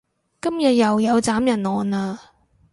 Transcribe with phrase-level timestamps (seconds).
[0.41, 2.17] 今日又有斬人案喇